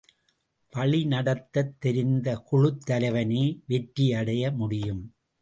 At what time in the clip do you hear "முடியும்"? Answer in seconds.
4.55-5.15